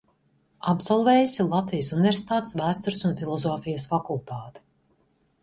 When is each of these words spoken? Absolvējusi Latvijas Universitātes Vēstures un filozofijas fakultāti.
Absolvējusi 0.71 1.45
Latvijas 1.49 1.91
Universitātes 1.97 2.57
Vēstures 2.63 3.07
un 3.11 3.15
filozofijas 3.21 3.87
fakultāti. 3.95 4.67